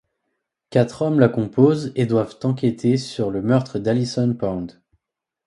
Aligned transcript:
Quatre 0.71 1.03
hommes 1.03 1.19
la 1.19 1.29
composent 1.29 1.91
et 1.95 2.07
doivent 2.07 2.39
enquêter 2.41 2.97
sur 2.97 3.29
le 3.29 3.43
meurtre 3.43 3.77
d'Allison 3.77 4.33
Pond. 4.33 4.65